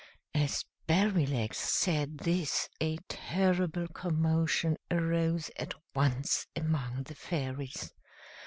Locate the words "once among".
5.93-7.03